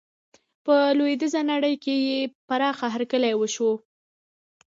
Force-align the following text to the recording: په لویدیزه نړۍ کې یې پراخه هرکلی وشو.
په 0.65 0.75
لویدیزه 0.97 1.41
نړۍ 1.51 1.75
کې 1.83 1.95
یې 2.07 2.19
پراخه 2.47 2.87
هرکلی 2.95 3.33
وشو. 3.37 3.71